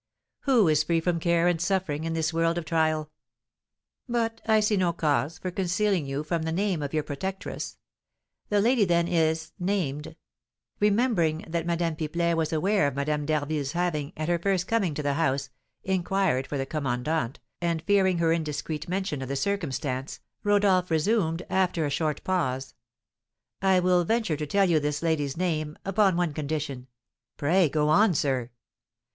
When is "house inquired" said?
15.13-16.47